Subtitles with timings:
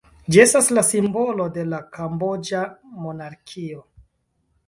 [0.33, 2.61] Ĝi estas la simbolo de la kamboĝa
[3.05, 3.85] monarkio.